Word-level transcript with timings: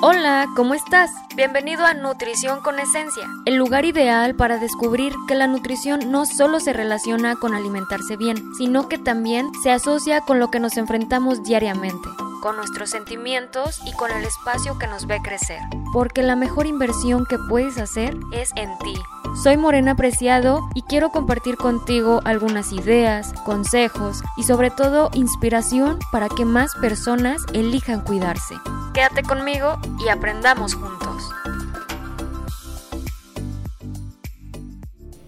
Hola, 0.00 0.46
¿cómo 0.54 0.74
estás? 0.74 1.10
Bienvenido 1.34 1.84
a 1.84 1.92
Nutrición 1.92 2.60
con 2.60 2.78
Esencia, 2.78 3.26
el 3.46 3.56
lugar 3.56 3.84
ideal 3.84 4.36
para 4.36 4.58
descubrir 4.58 5.12
que 5.26 5.34
la 5.34 5.48
nutrición 5.48 6.12
no 6.12 6.24
solo 6.24 6.60
se 6.60 6.72
relaciona 6.72 7.34
con 7.34 7.52
alimentarse 7.52 8.16
bien, 8.16 8.36
sino 8.56 8.88
que 8.88 8.96
también 8.96 9.50
se 9.60 9.72
asocia 9.72 10.20
con 10.20 10.38
lo 10.38 10.52
que 10.52 10.60
nos 10.60 10.76
enfrentamos 10.76 11.42
diariamente, 11.42 12.08
con 12.40 12.56
nuestros 12.56 12.90
sentimientos 12.90 13.80
y 13.86 13.92
con 13.92 14.12
el 14.12 14.24
espacio 14.24 14.78
que 14.78 14.86
nos 14.86 15.08
ve 15.08 15.20
crecer. 15.20 15.62
Porque 15.92 16.22
la 16.22 16.36
mejor 16.36 16.68
inversión 16.68 17.26
que 17.26 17.36
puedes 17.48 17.76
hacer 17.76 18.16
es 18.32 18.50
en 18.54 18.78
ti. 18.78 18.94
Soy 19.34 19.56
Morena 19.56 19.94
Preciado 19.94 20.68
y 20.74 20.82
quiero 20.82 21.10
compartir 21.10 21.56
contigo 21.56 22.20
algunas 22.24 22.72
ideas, 22.72 23.32
consejos 23.44 24.22
y 24.36 24.42
sobre 24.42 24.70
todo 24.70 25.10
inspiración 25.14 25.98
para 26.10 26.28
que 26.28 26.44
más 26.44 26.74
personas 26.80 27.42
elijan 27.52 28.00
cuidarse. 28.00 28.54
Quédate 28.94 29.22
conmigo 29.22 29.78
y 30.04 30.08
aprendamos 30.08 30.74
juntos. 30.74 31.30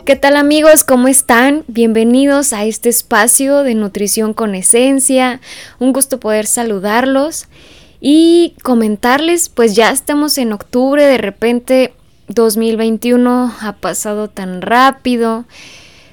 ¿Qué 0.04 0.16
tal 0.16 0.36
amigos? 0.36 0.82
¿Cómo 0.82 1.06
están? 1.06 1.64
Bienvenidos 1.68 2.52
a 2.52 2.64
este 2.64 2.88
espacio 2.88 3.62
de 3.62 3.76
nutrición 3.76 4.34
con 4.34 4.56
esencia. 4.56 5.40
Un 5.78 5.92
gusto 5.92 6.18
poder 6.18 6.46
saludarlos 6.46 7.46
y 8.00 8.56
comentarles, 8.62 9.50
pues 9.50 9.76
ya 9.76 9.90
estamos 9.90 10.38
en 10.38 10.52
octubre, 10.52 11.06
de 11.06 11.18
repente 11.18 11.92
2021 12.34 13.52
ha 13.60 13.72
pasado 13.74 14.28
tan 14.28 14.62
rápido, 14.62 15.44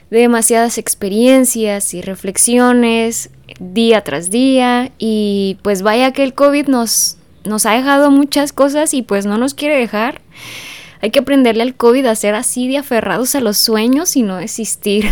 demasiadas 0.09 0.77
experiencias 0.77 1.93
y 1.93 2.01
reflexiones 2.01 3.29
día 3.59 4.01
tras 4.03 4.29
día 4.29 4.91
y 4.97 5.57
pues 5.61 5.81
vaya 5.81 6.11
que 6.11 6.23
el 6.23 6.33
COVID 6.33 6.67
nos, 6.67 7.17
nos 7.45 7.65
ha 7.65 7.71
dejado 7.71 8.11
muchas 8.11 8.51
cosas 8.51 8.93
y 8.93 9.01
pues 9.01 9.25
no 9.25 9.37
nos 9.37 9.53
quiere 9.53 9.77
dejar. 9.77 10.21
Hay 11.01 11.11
que 11.11 11.19
aprenderle 11.19 11.63
al 11.63 11.75
COVID 11.75 12.05
a 12.07 12.15
ser 12.15 12.33
así 12.35 12.67
de 12.67 12.77
aferrados 12.77 13.35
a 13.35 13.41
los 13.41 13.57
sueños 13.57 14.15
y 14.15 14.23
no 14.23 14.37
desistir. 14.37 15.05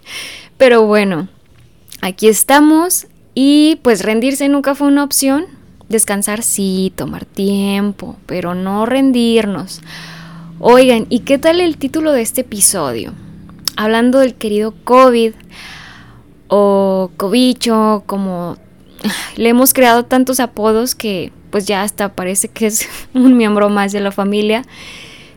Pero 0.56 0.86
bueno, 0.86 1.28
aquí 2.00 2.28
estamos 2.28 3.06
y 3.34 3.78
pues 3.82 4.02
rendirse 4.02 4.48
nunca 4.48 4.74
fue 4.74 4.88
una 4.88 5.04
opción. 5.04 5.46
Descansar 5.90 6.42
sí, 6.42 6.92
tomar 6.96 7.24
tiempo, 7.26 8.16
pero 8.26 8.56
no 8.56 8.86
rendirnos. 8.86 9.82
Oigan, 10.58 11.06
¿y 11.10 11.20
qué 11.20 11.36
tal 11.36 11.60
el 11.60 11.76
título 11.76 12.12
de 12.12 12.22
este 12.22 12.40
episodio? 12.40 13.12
Hablando 13.76 14.20
del 14.20 14.34
querido 14.34 14.72
COVID 14.84 15.34
o 16.48 17.10
Cobicho, 17.18 18.04
como 18.06 18.56
le 19.36 19.50
hemos 19.50 19.74
creado 19.74 20.06
tantos 20.06 20.40
apodos 20.40 20.94
que 20.94 21.30
pues 21.50 21.66
ya 21.66 21.82
hasta 21.82 22.14
parece 22.14 22.48
que 22.48 22.66
es 22.66 22.88
un 23.14 23.36
miembro 23.36 23.68
más 23.68 23.92
de 23.92 24.00
la 24.00 24.12
familia. 24.12 24.64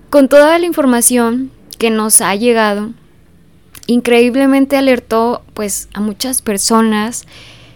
Con 0.10 0.30
toda 0.30 0.58
la 0.58 0.66
información 0.66 1.52
que 1.78 1.90
nos 1.90 2.22
ha 2.22 2.34
llegado, 2.36 2.92
increíblemente 3.88 4.78
alertó 4.78 5.44
pues 5.54 5.90
a 5.94 6.00
muchas 6.00 6.42
personas, 6.42 7.26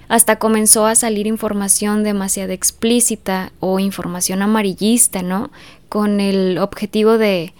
hasta 0.07 0.37
comenzó 0.37 0.85
a 0.85 0.95
salir 0.95 1.27
información 1.27 2.03
demasiado 2.03 2.53
explícita 2.53 3.51
o 3.59 3.79
información 3.79 4.41
amarillista, 4.41 5.23
¿no? 5.23 5.51
Con 5.93 6.19
el 6.19 6.57
objetivo 6.57 7.19
de, 7.19 7.53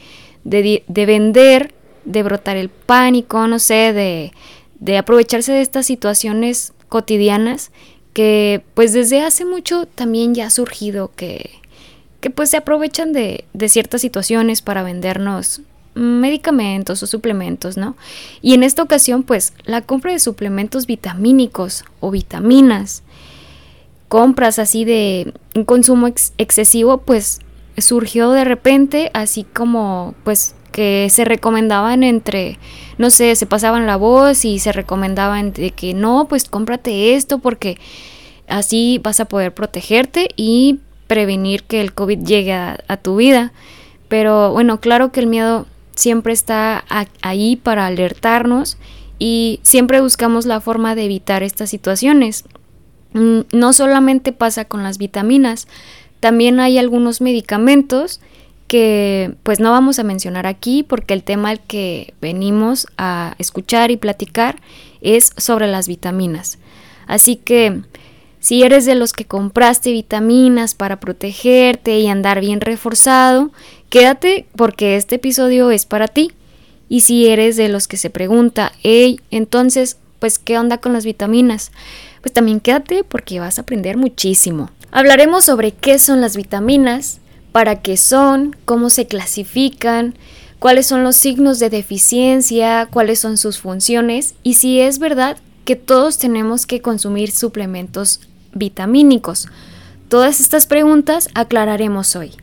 vender, 0.44 1.72
de 2.04 2.24
brotar 2.24 2.58
el 2.58 2.70
pánico, 2.70 3.46
no 3.46 3.60
sé, 3.60 3.94
de, 3.94 4.98
aprovecharse 4.98 5.52
de 5.52 5.62
estas 5.62 5.86
situaciones 5.86 6.74
cotidianas 6.90 7.70
que 8.12 8.64
pues 8.74 8.92
desde 8.92 9.22
hace 9.22 9.46
mucho 9.46 9.86
también 9.86 10.34
ya 10.34 10.48
ha 10.48 10.50
surgido 10.50 11.12
que, 11.16 11.52
que 12.22 12.32
pues 12.32 12.50
se 12.50 12.58
aprovechan 12.58 13.14
de, 13.14 13.46
de, 13.54 13.70
ciertas 13.70 14.02
situaciones 14.02 14.64
para 14.64 14.82
vendernos 14.82 15.62
medicamentos 15.94 17.04
o 17.04 17.08
suplementos, 17.08 17.78
¿no? 17.78 17.96
Y 18.42 18.56
en 18.56 18.64
esta 18.64 18.82
ocasión 18.82 19.22
pues 19.22 19.54
la 19.66 19.82
compra 19.82 20.12
de 20.12 20.20
suplementos 20.20 20.88
vitamínicos 20.88 21.86
o 22.00 22.10
vitaminas, 22.10 23.04
compras 24.08 24.58
así 24.58 24.86
de 24.86 25.36
un 25.54 25.66
consumo 25.66 26.08
excesivo 26.08 26.98
pues 26.98 27.40
surgió 27.78 28.32
de 28.32 28.44
repente, 28.44 29.12
así 29.14 29.44
como 29.44 30.16
pues 30.24 30.56
que 30.74 31.08
se 31.10 31.24
recomendaban 31.24 32.04
entre, 32.04 32.58
no 32.98 33.10
sé, 33.12 33.36
se 33.36 33.46
pasaban 33.46 33.86
la 33.86 33.96
voz 33.96 34.44
y 34.44 34.60
se 34.60 34.72
recomendaban 34.72 35.54
de 35.54 35.72
que 35.72 35.94
no, 35.94 36.28
pues 36.28 36.46
cómprate 36.46 37.16
esto 37.16 37.40
porque 37.40 37.78
así 38.48 39.00
vas 39.02 39.20
a 39.20 39.26
poder 39.26 39.54
protegerte 39.54 40.30
y 40.36 40.80
prevenir 41.08 41.64
que 41.64 41.80
el 41.80 41.94
COVID 41.94 42.20
llegue 42.26 42.54
a, 42.54 42.98
tu 43.02 43.18
vida. 43.18 43.54
Pero 44.08 44.52
bueno, 44.52 44.80
claro 44.80 45.12
que 45.12 45.20
el 45.20 45.28
miedo 45.28 45.68
siempre 45.96 46.34
está 46.34 46.84
ahí 47.22 47.56
para 47.56 47.86
alertarnos 47.86 48.78
y 49.20 49.60
siempre 49.64 50.02
buscamos 50.02 50.46
la 50.46 50.60
forma 50.60 50.96
de 50.96 51.06
evitar 51.06 51.44
estas 51.44 51.70
situaciones. 51.70 52.46
Mm, 53.14 53.42
no 53.52 53.74
solamente 53.74 54.32
pasa 54.32 54.66
con 54.66 54.82
las 54.82 54.98
vitaminas, 54.98 55.68
también 56.24 56.62
hay 56.62 56.78
algunos 56.78 57.20
medicamentos 57.20 58.22
que 58.70 59.36
pues 59.44 59.60
no 59.60 59.72
vamos 59.72 60.00
a 60.00 60.04
mencionar 60.04 60.48
aquí 60.48 60.82
porque 60.82 61.14
el 61.14 61.22
tema 61.22 61.50
al 61.50 61.60
que 61.60 62.14
venimos 62.22 62.88
a 62.98 63.36
escuchar 63.40 63.92
y 63.92 63.98
platicar 63.98 64.62
es 65.02 65.34
sobre 65.36 65.68
las 65.68 65.90
vitaminas. 65.90 66.60
Así 67.08 67.36
que 67.36 67.82
si 68.40 68.64
eres 68.64 68.86
de 68.86 68.96
los 68.96 69.12
que 69.12 69.26
compraste 69.26 69.92
vitaminas 69.92 70.76
para 70.76 71.02
protegerte 71.02 72.00
y 72.00 72.08
andar 72.08 72.40
bien 72.40 72.62
reforzado, 72.62 73.52
quédate 73.90 74.46
porque 74.56 74.96
este 74.96 75.16
episodio 75.16 75.72
es 75.72 75.86
para 75.86 76.08
ti. 76.08 76.32
Y 76.88 77.02
si 77.02 77.28
eres 77.28 77.58
de 77.58 77.68
los 77.68 77.90
que 77.90 77.98
se 77.98 78.10
pregunta, 78.10 78.72
hey, 78.82 79.20
entonces, 79.30 79.98
pues, 80.20 80.40
¿qué 80.40 80.58
onda 80.58 80.78
con 80.78 80.94
las 80.94 81.04
vitaminas? 81.04 81.74
Pues 82.22 82.32
también 82.32 82.62
quédate 82.62 83.04
porque 83.04 83.42
vas 83.42 83.58
a 83.58 83.64
aprender 83.64 83.98
muchísimo. 83.98 84.70
Hablaremos 84.96 85.46
sobre 85.46 85.72
qué 85.72 85.98
son 85.98 86.22
las 86.22 86.38
vitaminas, 86.38 87.20
para 87.52 87.82
qué 87.82 87.98
son, 87.98 88.56
cómo 88.64 88.92
se 88.92 89.08
clasifican, 89.08 90.14
cuáles 90.60 90.86
son 90.86 91.04
los 91.04 91.16
signos 91.16 91.58
de 91.58 91.72
deficiencia, 91.72 92.88
cuáles 92.92 93.18
son 93.18 93.38
sus 93.38 93.58
funciones 93.58 94.36
y 94.44 94.54
si 94.54 94.80
es 94.80 95.00
verdad 95.00 95.38
que 95.66 95.76
todos 95.76 96.20
tenemos 96.20 96.68
que 96.68 96.84
consumir 96.84 97.32
suplementos 97.32 98.20
vitamínicos. 98.54 99.48
Todas 100.10 100.40
estas 100.40 100.68
preguntas 100.68 101.28
aclararemos 101.34 102.16
hoy. 102.16 102.34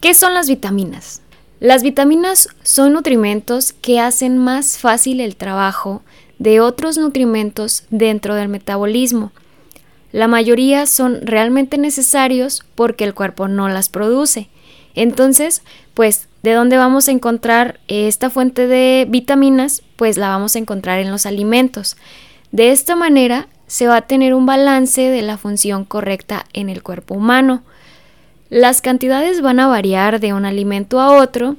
¿Qué 0.00 0.14
son 0.14 0.32
las 0.32 0.48
vitaminas? 0.48 1.20
Las 1.60 1.82
vitaminas 1.82 2.48
son 2.62 2.94
nutrimentos 2.94 3.74
que 3.74 4.00
hacen 4.00 4.38
más 4.38 4.78
fácil 4.78 5.20
el 5.20 5.36
trabajo 5.36 6.00
de 6.38 6.60
otros 6.60 6.96
nutrimentos 6.96 7.84
dentro 7.90 8.34
del 8.34 8.48
metabolismo 8.48 9.30
la 10.12 10.28
mayoría 10.28 10.86
son 10.86 11.20
realmente 11.22 11.78
necesarios 11.78 12.64
porque 12.74 13.04
el 13.04 13.14
cuerpo 13.14 13.48
no 13.48 13.68
las 13.68 13.88
produce. 13.88 14.48
Entonces, 14.94 15.62
pues, 15.94 16.28
¿de 16.42 16.52
dónde 16.52 16.76
vamos 16.76 17.08
a 17.08 17.12
encontrar 17.12 17.78
esta 17.88 18.30
fuente 18.30 18.66
de 18.66 19.06
vitaminas? 19.08 19.82
Pues 19.96 20.16
la 20.16 20.28
vamos 20.28 20.56
a 20.56 20.58
encontrar 20.58 21.00
en 21.00 21.10
los 21.10 21.26
alimentos. 21.26 21.96
De 22.52 22.72
esta 22.72 22.96
manera 22.96 23.48
se 23.66 23.86
va 23.86 23.96
a 23.96 24.06
tener 24.06 24.34
un 24.34 24.46
balance 24.46 25.02
de 25.02 25.22
la 25.22 25.36
función 25.36 25.84
correcta 25.84 26.46
en 26.54 26.70
el 26.70 26.82
cuerpo 26.82 27.14
humano. 27.14 27.62
Las 28.48 28.80
cantidades 28.80 29.42
van 29.42 29.60
a 29.60 29.66
variar 29.66 30.20
de 30.20 30.32
un 30.32 30.46
alimento 30.46 31.00
a 31.00 31.12
otro 31.12 31.56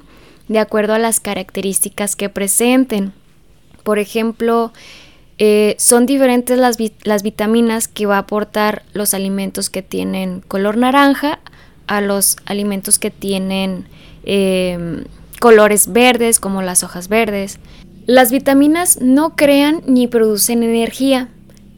de 0.48 0.58
acuerdo 0.58 0.94
a 0.94 0.98
las 0.98 1.20
características 1.20 2.16
que 2.16 2.28
presenten. 2.28 3.12
Por 3.84 4.00
ejemplo, 4.00 4.72
eh, 5.42 5.74
son 5.78 6.04
diferentes 6.04 6.58
las, 6.58 6.76
las, 7.02 7.22
vitaminas 7.22 7.88
que 7.88 8.04
va 8.04 8.16
a 8.16 8.20
aportar 8.20 8.82
los 8.92 9.14
alimentos 9.14 9.70
que 9.70 9.80
tienen 9.80 10.42
color 10.42 10.76
naranja 10.76 11.40
a 11.86 12.02
los 12.02 12.36
alimentos 12.44 12.98
que 12.98 13.10
tienen 13.10 13.86
em, 14.24 15.04
colores 15.40 15.94
verdes 15.94 16.40
como 16.40 16.60
las 16.60 16.84
hojas 16.84 17.08
verdes. 17.08 17.58
Las 18.04 18.30
vitaminas 18.30 19.00
no 19.00 19.34
crean 19.34 19.80
ni 19.86 20.08
producen 20.08 20.62
energía, 20.62 21.28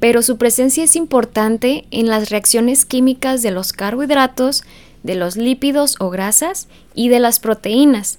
pero 0.00 0.22
su 0.22 0.38
presencia 0.38 0.82
es 0.82 0.96
importante 0.96 1.84
en 1.92 2.08
las 2.08 2.30
reacciones 2.30 2.84
químicas 2.84 3.42
de 3.42 3.52
los 3.52 3.72
carbohidratos, 3.72 4.64
de 5.04 5.14
los 5.14 5.36
lípidos 5.36 5.94
o 6.00 6.10
grasas 6.10 6.66
y 6.96 7.10
de 7.10 7.20
las 7.20 7.38
proteínas. 7.38 8.18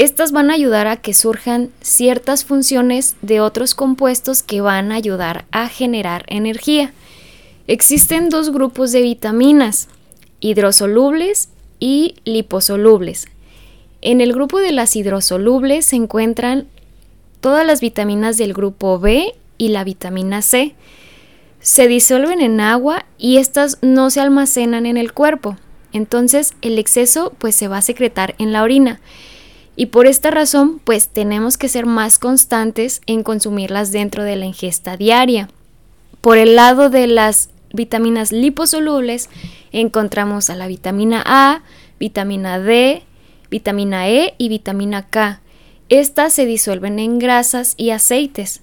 Estas 0.00 0.32
van 0.32 0.50
a 0.50 0.54
ayudar 0.54 0.86
a 0.86 0.96
que 0.96 1.12
surjan 1.12 1.68
ciertas 1.82 2.46
funciones 2.46 3.16
de 3.20 3.42
otros 3.42 3.74
compuestos 3.74 4.42
que 4.42 4.62
van 4.62 4.92
a 4.92 4.94
ayudar 4.94 5.44
a 5.50 5.68
generar 5.68 6.24
energía. 6.28 6.94
Existen 7.66 8.30
dos 8.30 8.50
grupos 8.50 8.92
de 8.92 9.02
vitaminas, 9.02 9.88
hidrosolubles 10.40 11.50
y 11.80 12.14
liposolubles. 12.24 13.28
En 14.00 14.22
el 14.22 14.32
grupo 14.32 14.58
de 14.58 14.72
las 14.72 14.96
hidrosolubles 14.96 15.84
se 15.84 15.96
encuentran 15.96 16.66
todas 17.42 17.66
las 17.66 17.82
vitaminas 17.82 18.38
del 18.38 18.54
grupo 18.54 18.98
B 18.98 19.34
y 19.58 19.68
la 19.68 19.84
vitamina 19.84 20.40
C. 20.40 20.74
Se 21.60 21.88
disuelven 21.88 22.40
en 22.40 22.62
agua 22.62 23.04
y 23.18 23.36
estas 23.36 23.76
no 23.82 24.08
se 24.08 24.20
almacenan 24.20 24.86
en 24.86 24.96
el 24.96 25.12
cuerpo. 25.12 25.58
Entonces 25.92 26.54
el 26.62 26.78
exceso 26.78 27.34
pues 27.36 27.54
se 27.54 27.68
va 27.68 27.76
a 27.76 27.82
secretar 27.82 28.34
en 28.38 28.54
la 28.54 28.62
orina. 28.62 28.98
Y 29.80 29.86
por 29.86 30.06
esta 30.06 30.30
razón 30.30 30.78
pues 30.84 31.08
tenemos 31.08 31.56
que 31.56 31.70
ser 31.70 31.86
más 31.86 32.18
constantes 32.18 33.00
en 33.06 33.22
consumirlas 33.22 33.92
dentro 33.92 34.24
de 34.24 34.36
la 34.36 34.44
ingesta 34.44 34.98
diaria. 34.98 35.48
Por 36.20 36.36
el 36.36 36.54
lado 36.54 36.90
de 36.90 37.06
las 37.06 37.48
vitaminas 37.72 38.30
liposolubles 38.30 39.30
encontramos 39.72 40.50
a 40.50 40.54
la 40.54 40.66
vitamina 40.66 41.22
A, 41.24 41.62
vitamina 41.98 42.60
D, 42.60 43.04
vitamina 43.50 44.06
E 44.10 44.34
y 44.36 44.50
vitamina 44.50 45.08
K. 45.08 45.40
Estas 45.88 46.34
se 46.34 46.44
disuelven 46.44 46.98
en 46.98 47.18
grasas 47.18 47.72
y 47.78 47.88
aceites. 47.88 48.60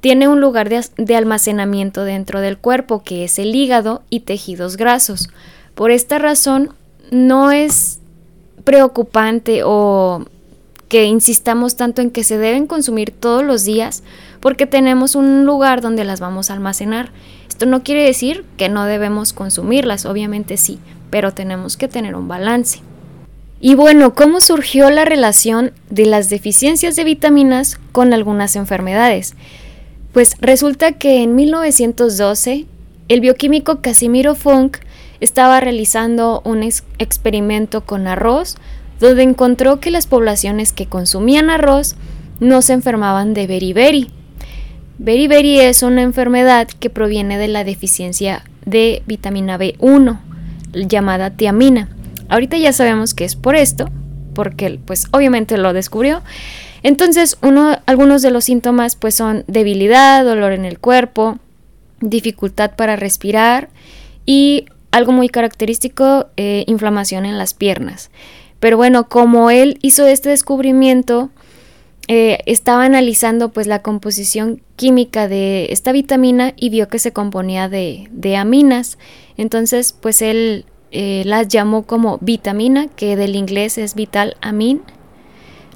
Tiene 0.00 0.28
un 0.28 0.40
lugar 0.40 0.68
de, 0.68 1.16
almacenamiento 1.16 2.04
dentro 2.04 2.40
del 2.40 2.56
cuerpo 2.56 3.02
que 3.02 3.24
es 3.24 3.40
el 3.40 3.52
hígado 3.52 4.04
y 4.10 4.20
tejidos 4.20 4.76
grasos. 4.76 5.28
Por 5.74 5.90
esta 5.90 6.20
razón 6.20 6.72
no 7.10 7.50
es 7.50 7.98
preocupante 8.62 9.62
o 9.64 10.24
que 10.88 11.04
insistamos 11.04 11.76
tanto 11.76 12.02
en 12.02 12.10
que 12.10 12.24
se 12.24 12.38
deben 12.38 12.66
consumir 12.66 13.10
todos 13.10 13.42
los 13.42 13.64
días 13.64 14.02
porque 14.40 14.66
tenemos 14.66 15.14
un 15.14 15.44
lugar 15.44 15.80
donde 15.80 16.04
las 16.04 16.20
vamos 16.20 16.50
a 16.50 16.54
almacenar. 16.54 17.10
Esto 17.48 17.66
no 17.66 17.82
quiere 17.82 18.04
decir 18.04 18.44
que 18.56 18.68
no 18.68 18.84
debemos 18.84 19.32
consumirlas, 19.32 20.06
obviamente 20.06 20.56
sí, 20.56 20.78
pero 21.10 21.32
tenemos 21.32 21.76
que 21.76 21.88
tener 21.88 22.14
un 22.14 22.28
balance. 22.28 22.80
Y 23.58 23.74
bueno, 23.74 24.14
¿cómo 24.14 24.40
surgió 24.40 24.90
la 24.90 25.04
relación 25.04 25.72
de 25.88 26.06
las 26.06 26.28
deficiencias 26.28 26.94
de 26.94 27.04
vitaminas 27.04 27.80
con 27.92 28.12
algunas 28.12 28.54
enfermedades? 28.54 29.34
Pues 30.12 30.36
resulta 30.40 30.92
que 30.92 31.22
en 31.22 31.34
1912 31.34 32.66
el 33.08 33.20
bioquímico 33.20 33.80
Casimiro 33.80 34.34
Funk 34.34 34.78
estaba 35.20 35.60
realizando 35.60 36.42
un 36.44 36.62
experimento 36.62 37.84
con 37.84 38.06
arroz 38.06 38.56
donde 39.00 39.22
encontró 39.22 39.80
que 39.80 39.90
las 39.90 40.06
poblaciones 40.06 40.72
que 40.72 40.86
consumían 40.86 41.50
arroz 41.50 41.96
no 42.40 42.62
se 42.62 42.72
enfermaban 42.72 43.34
de 43.34 43.46
beriberi. 43.46 44.10
Beriberi 44.98 45.60
es 45.60 45.82
una 45.82 46.02
enfermedad 46.02 46.68
que 46.68 46.90
proviene 46.90 47.38
de 47.38 47.48
la 47.48 47.64
deficiencia 47.64 48.44
de 48.64 49.02
vitamina 49.06 49.58
B1, 49.58 50.18
llamada 50.72 51.30
tiamina. 51.30 51.88
Ahorita 52.28 52.56
ya 52.56 52.72
sabemos 52.72 53.14
que 53.14 53.24
es 53.24 53.36
por 53.36 53.56
esto, 53.56 53.90
porque 54.34 54.78
pues 54.84 55.06
obviamente 55.12 55.58
lo 55.58 55.72
descubrió. 55.72 56.22
Entonces, 56.82 57.38
uno, 57.42 57.78
algunos 57.86 58.22
de 58.22 58.30
los 58.30 58.44
síntomas 58.44 58.96
pues 58.96 59.14
son 59.14 59.44
debilidad, 59.46 60.24
dolor 60.24 60.52
en 60.52 60.64
el 60.64 60.78
cuerpo, 60.78 61.38
dificultad 62.00 62.72
para 62.76 62.96
respirar 62.96 63.68
y 64.24 64.66
algo 64.90 65.12
muy 65.12 65.28
característico, 65.28 66.28
eh, 66.36 66.64
inflamación 66.66 67.26
en 67.26 67.38
las 67.38 67.54
piernas. 67.54 68.10
Pero 68.66 68.78
bueno, 68.78 69.08
como 69.08 69.48
él 69.52 69.78
hizo 69.80 70.08
este 70.08 70.30
descubrimiento, 70.30 71.30
eh, 72.08 72.38
estaba 72.46 72.84
analizando 72.84 73.50
pues 73.50 73.68
la 73.68 73.80
composición 73.80 74.60
química 74.74 75.28
de 75.28 75.66
esta 75.70 75.92
vitamina 75.92 76.52
y 76.56 76.70
vio 76.70 76.88
que 76.88 76.98
se 76.98 77.12
componía 77.12 77.68
de, 77.68 78.36
aminas. 78.36 78.98
Entonces, 79.36 79.92
pues 79.92 80.20
él 80.20 80.64
eh, 80.90 81.22
las 81.26 81.46
llamó 81.46 81.84
como 81.84 82.18
vitamina, 82.20 82.88
que 82.88 83.14
del 83.14 83.36
inglés 83.36 83.78
es 83.78 83.94
vital 83.94 84.36
amin. 84.40 84.82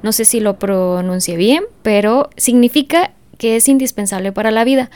No 0.03 0.11
sé 0.11 0.25
si 0.25 0.41
lo 0.41 0.59
pronuncie 0.59 1.37
bien, 1.37 1.63
pero 1.83 2.29
significa 2.37 3.13
que 3.39 3.55
es 3.55 3.69
indispensable 3.69 4.33
para 4.33 4.51
la 4.51 4.65
vida. 4.65 4.91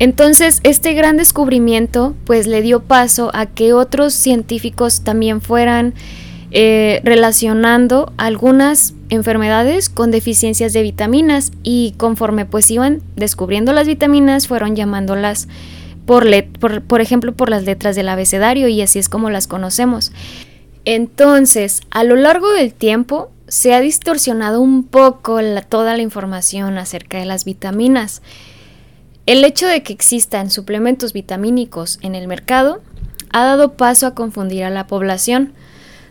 Entonces, 0.00 0.58
este 0.64 0.92
gran 0.94 1.18
descubrimiento 1.18 2.16
pues 2.24 2.48
le 2.48 2.62
dio 2.62 2.82
paso 2.82 3.30
a 3.32 3.46
que 3.46 3.72
otros 3.72 4.12
científicos 4.12 5.04
también 5.04 5.40
fueran 5.40 5.94
eh, 6.54 7.00
relacionando 7.02 8.12
algunas 8.18 8.94
enfermedades 9.08 9.88
con 9.88 10.10
deficiencias 10.10 10.72
de 10.72 10.82
vitaminas 10.82 11.50
y 11.62 11.94
conforme 11.96 12.44
pues 12.44 12.70
iban 12.70 13.02
descubriendo 13.16 13.72
las 13.72 13.86
vitaminas 13.86 14.48
fueron 14.48 14.76
llamándolas 14.76 15.48
por, 16.04 16.26
por, 16.60 16.82
por 16.82 17.00
ejemplo 17.00 17.32
por 17.34 17.48
las 17.48 17.64
letras 17.64 17.96
del 17.96 18.08
abecedario 18.08 18.68
y 18.68 18.82
así 18.82 18.98
es 18.98 19.08
como 19.08 19.30
las 19.30 19.46
conocemos. 19.46 20.12
Entonces, 20.84 21.80
a 21.90 22.04
lo 22.04 22.16
largo 22.16 22.52
del 22.52 22.74
tiempo 22.74 23.30
se 23.48 23.74
ha 23.74 23.80
distorsionado 23.80 24.60
un 24.60 24.84
poco 24.84 25.38
toda 25.68 25.96
la 25.96 26.02
información 26.02 26.78
acerca 26.78 27.18
de 27.18 27.26
las 27.26 27.44
vitaminas. 27.44 28.22
El 29.26 29.44
hecho 29.44 29.66
de 29.66 29.82
que 29.82 29.92
existan 29.92 30.50
suplementos 30.50 31.12
vitamínicos 31.12 31.98
en 32.02 32.14
el 32.14 32.26
mercado 32.28 32.82
ha 33.30 33.44
dado 33.44 33.74
paso 33.74 34.06
a 34.06 34.14
confundir 34.14 34.64
a 34.64 34.70
la 34.70 34.86
población, 34.86 35.52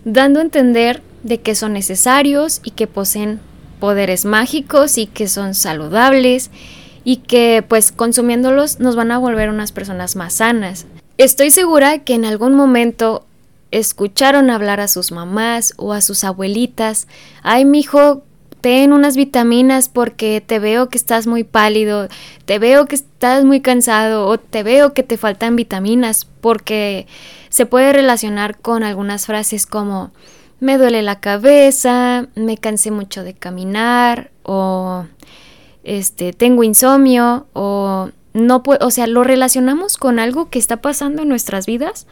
dando 0.06 0.40
a 0.40 0.44
entender 0.44 1.02
de 1.24 1.40
que 1.40 1.56
son 1.56 1.74
necesarios 1.74 2.62
y 2.64 2.72
que 2.72 2.88
poseen 2.88 3.40
poderes 3.80 4.26
mágicos 4.26 4.98
y 4.98 5.08
que 5.08 5.28
son 5.28 5.54
saludables 5.54 6.52
y 7.04 7.18
que 7.18 7.64
pues 7.68 7.92
consumiéndolos 7.92 8.80
nos 8.80 8.96
van 8.96 9.12
a 9.12 9.18
volver 9.18 9.50
unas 9.50 9.72
personas 9.72 10.16
más 10.16 10.34
sanas. 10.34 10.86
Estoy 11.18 11.52
segura 11.52 12.00
que 12.00 12.14
en 12.14 12.26
algún 12.26 12.56
momento 12.56 13.26
escucharon 13.72 14.50
hablar 14.50 14.80
a 14.80 14.88
sus 14.88 15.12
mamás 15.12 15.74
o 15.78 15.94
a 15.94 16.02
sus 16.02 16.24
abuelitas, 16.24 17.08
ay 17.42 17.66
mijo, 17.66 18.24
ten 18.60 18.94
unas 18.94 19.16
vitaminas 19.16 19.90
porque 19.90 20.44
te 20.46 20.60
veo 20.60 20.90
que 20.90 20.98
estás 20.98 21.26
muy 21.26 21.44
pálido, 21.44 22.08
te 22.46 22.60
veo 22.60 22.86
que 22.86 22.96
estás 22.96 23.44
muy 23.44 23.62
cansado 23.62 24.28
o 24.28 24.38
te 24.38 24.64
veo 24.64 24.94
que 24.94 25.04
te 25.04 25.18
faltan 25.18 25.56
vitaminas 25.56 26.28
porque 26.42 27.08
se 27.52 27.66
puede 27.66 27.92
relacionar 27.92 28.58
con 28.58 28.82
algunas 28.82 29.26
frases 29.26 29.68
como 29.68 30.12
me 30.62 30.78
duele 30.78 31.02
la 31.02 31.20
cabeza, 31.20 32.28
me 32.34 32.58
cansé 32.58 32.92
mucho 32.92 33.24
de 33.24 33.34
caminar 33.34 34.32
o 34.44 35.06
este 35.84 36.32
tengo 36.32 36.64
insomnio 36.64 37.48
o 37.54 38.10
no 38.34 38.64
puedo, 38.64 38.88
o 38.88 38.90
sea, 38.90 39.06
lo 39.06 39.26
relacionamos 39.26 39.98
con 39.98 40.18
algo 40.18 40.50
que 40.50 40.60
está 40.60 40.78
pasando 40.78 41.24
en 41.24 41.28
nuestras 41.28 41.66
vidas, 41.66 42.08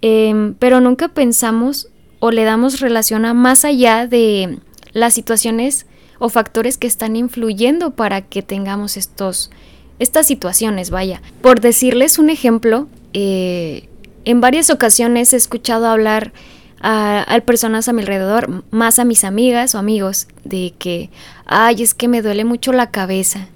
em, 0.00 0.54
pero 0.54 0.80
nunca 0.80 1.08
pensamos 1.08 1.88
o 2.18 2.30
le 2.30 2.44
damos 2.44 2.80
relación 2.80 3.26
a 3.26 3.34
más 3.34 3.66
allá 3.66 4.06
de 4.06 4.58
las 4.92 5.12
situaciones 5.12 5.84
o 6.18 6.30
factores 6.30 6.78
que 6.78 6.86
están 6.86 7.16
influyendo 7.16 7.90
para 7.90 8.22
que 8.22 8.42
tengamos 8.42 8.96
estos, 8.96 9.50
estas 9.98 10.26
situaciones, 10.26 10.88
vaya. 10.88 11.20
Por 11.42 11.60
decirles 11.60 12.18
un 12.18 12.30
ejemplo, 12.30 12.88
eh, 13.12 13.88
en 14.24 14.40
varias 14.40 14.70
ocasiones 14.70 15.32
he 15.32 15.36
escuchado 15.36 15.86
hablar 15.86 16.32
a, 16.80 17.40
personas 17.44 17.88
a 17.88 17.92
mi 17.92 18.02
alrededor, 18.02 18.64
más 18.70 18.98
a 18.98 19.04
mis 19.04 19.24
amigas 19.24 19.74
o 19.74 19.78
amigos, 19.78 20.26
de 20.44 20.74
que, 20.78 21.10
ay, 21.46 21.82
es 21.82 21.94
que 21.94 22.08
me 22.08 22.22
duele 22.22 22.44
mucho 22.44 22.72
la 22.72 22.90
cabeza, 22.90 23.48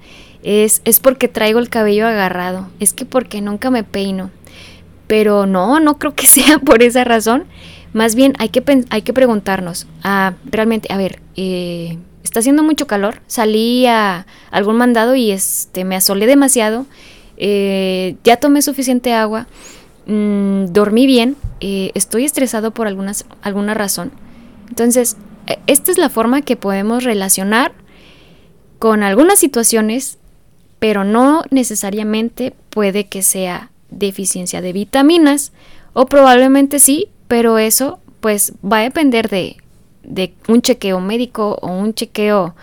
es, 0.42 0.80
es 0.84 1.00
porque 1.00 1.26
traigo 1.26 1.58
el 1.58 1.68
cabello 1.68 2.06
agarrado, 2.06 2.68
es 2.78 2.92
que 2.92 3.04
porque 3.04 3.40
nunca 3.40 3.70
me 3.70 3.82
peino. 3.82 4.30
Pero 5.08 5.46
no, 5.46 5.80
no 5.80 5.98
creo 5.98 6.14
que 6.14 6.26
sea 6.26 6.58
por 6.58 6.82
esa 6.82 7.04
razón. 7.04 7.44
Más 7.92 8.14
bien 8.14 8.34
hay 8.38 8.50
que, 8.50 8.62
hay 8.90 9.02
que 9.02 9.12
preguntarnos, 9.12 9.86
ah, 10.02 10.34
realmente, 10.44 10.92
a 10.92 10.96
ver, 10.96 11.20
eh, 11.36 11.98
está 12.22 12.40
haciendo 12.40 12.62
mucho 12.62 12.86
calor, 12.86 13.22
salí 13.26 13.86
a 13.86 14.26
algún 14.50 14.76
mandado 14.76 15.14
y 15.14 15.30
este, 15.30 15.84
me 15.84 15.96
asolé 15.96 16.26
demasiado, 16.26 16.84
eh, 17.38 18.16
ya 18.22 18.36
tomé 18.36 18.60
suficiente 18.60 19.14
agua, 19.14 19.46
mm, 20.06 20.66
dormí 20.66 21.06
bien, 21.06 21.36
eh, 21.60 21.90
estoy 21.94 22.24
estresado 22.24 22.72
por 22.72 22.86
algunas, 22.86 23.24
alguna 23.42 23.74
razón. 23.74 24.12
Entonces, 24.68 25.16
e, 25.46 25.58
esta 25.66 25.90
es 25.90 25.98
la 25.98 26.08
forma 26.08 26.42
que 26.42 26.56
podemos 26.56 27.04
relacionar 27.04 27.72
con 28.78 29.02
algunas 29.02 29.38
situaciones, 29.38 30.18
pero 30.78 31.04
no 31.04 31.44
necesariamente 31.50 32.54
puede 32.70 33.06
que 33.06 33.22
sea 33.22 33.70
deficiencia 33.90 34.60
de 34.60 34.72
vitaminas, 34.72 35.52
o 35.92 36.06
probablemente 36.06 36.78
sí, 36.78 37.08
pero 37.28 37.58
eso 37.58 37.98
pues 38.20 38.52
va 38.64 38.78
a 38.78 38.82
depender 38.82 39.28
de, 39.28 39.56
un 40.48 40.62
chequeo 40.62 41.00
médico 41.00 41.58
o 41.62 41.68
un 41.68 41.94
chequeo 41.94 42.54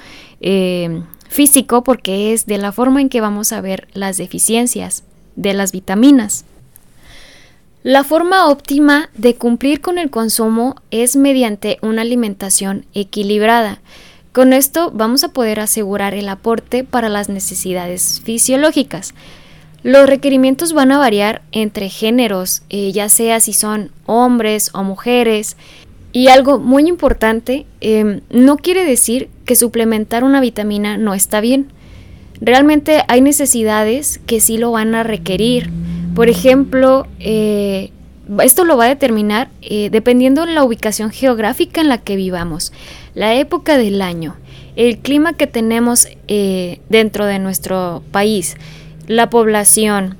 eh, 0.41 1.01
físico 1.29 1.83
porque 1.83 2.33
es 2.33 2.45
de 2.45 2.57
la 2.57 2.71
forma 2.71 3.01
en 3.01 3.09
que 3.09 3.21
vamos 3.21 3.51
a 3.51 3.61
ver 3.61 3.87
las 3.93 4.17
deficiencias 4.17 5.03
de 5.35 5.53
las 5.53 5.71
vitaminas. 5.71 6.45
La 7.83 8.03
forma 8.03 8.47
óptima 8.47 9.09
de 9.15 9.35
cumplir 9.35 9.81
con 9.81 9.97
el 9.97 10.09
consumo 10.09 10.75
es 10.89 11.15
mediante 11.15 11.77
una 11.81 12.01
alimentación 12.01 12.85
equilibrada. 12.93 13.81
Con 14.31 14.53
esto 14.53 14.89
vamos 14.91 15.23
a 15.23 15.29
poder 15.33 15.59
asegurar 15.59 16.13
el 16.13 16.29
aporte 16.29 16.83
para 16.83 17.09
las 17.09 17.29
necesidades 17.29 18.21
fisiológicas, 18.23 19.13
los 19.83 20.07
requerimientos 20.07 20.71
van 20.71 20.93
a 20.93 20.97
variar 20.97 21.41
entre 21.51 21.89
géneros, 21.89 22.63
eh, 22.69 22.93
ya 22.93 23.09
sea 23.09 23.41
si 23.41 23.51
son 23.51 23.91
hombres 24.05 24.71
o 24.73 24.81
mujeres. 24.81 25.57
Y 26.13 26.29
algo 26.29 26.57
muy 26.57 26.87
importante, 26.87 27.65
em, 27.81 28.21
no 28.29 28.55
quiere 28.55 28.85
decir 28.85 29.29
que 29.45 29.57
suplementar 29.57 30.23
una 30.23 30.39
vitamina 30.39 30.97
no 30.97 31.13
está 31.13 31.41
bien. 31.41 31.67
Realmente 32.39 33.03
hay 33.09 33.19
necesidades 33.19 34.21
que 34.25 34.39
sí 34.39 34.57
lo 34.57 34.71
van 34.71 34.95
a 34.95 35.03
requerir. 35.03 35.69
Por 36.15 36.29
ejemplo, 36.29 37.07
eh, 37.19 37.91
esto 38.43 38.65
lo 38.65 38.77
va 38.77 38.85
a 38.85 38.89
determinar 38.89 39.49
eh, 39.61 39.89
dependiendo 39.91 40.45
de 40.45 40.53
la 40.53 40.63
ubicación 40.63 41.09
geográfica 41.09 41.81
en 41.81 41.89
la 41.89 41.97
que 41.97 42.15
vivamos, 42.15 42.71
la 43.15 43.33
época 43.35 43.77
del 43.77 44.01
año, 44.01 44.35
el 44.75 44.99
clima 44.99 45.33
que 45.33 45.47
tenemos 45.47 46.07
eh, 46.27 46.79
dentro 46.89 47.25
de 47.25 47.39
nuestro 47.39 48.03
país, 48.11 48.57
la 49.07 49.29
población, 49.29 50.17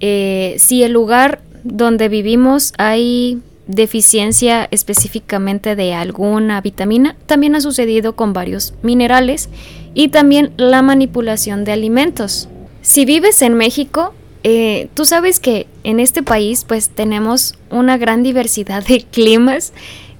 si 0.00 0.82
el 0.82 0.92
lugar 0.92 1.40
donde 1.62 2.10
vivimos 2.10 2.74
hay 2.76 3.40
deficiencia 3.66 4.68
específicamente 4.70 5.76
de 5.76 5.94
alguna 5.94 6.60
vitamina, 6.60 7.16
también 7.24 7.54
ha 7.54 7.62
sucedido 7.62 8.14
con 8.14 8.34
varios 8.34 8.74
minerales 8.82 9.48
y 9.94 10.08
también 10.08 10.52
la 10.58 10.82
manipulación 10.82 11.64
de 11.64 11.72
alimentos. 11.72 12.48
Si 12.82 13.06
vives 13.06 13.40
en 13.40 13.54
México, 13.54 14.12
eh, 14.46 14.88
tú 14.92 15.06
sabes 15.06 15.40
que 15.40 15.66
en 15.84 16.00
este 16.00 16.22
país 16.22 16.66
pues 16.68 16.90
tenemos 16.90 17.54
una 17.70 17.96
gran 17.96 18.22
diversidad 18.22 18.84
de 18.86 19.00
climas. 19.10 19.72